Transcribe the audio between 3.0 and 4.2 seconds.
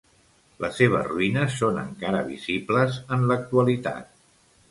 en l'actualitat.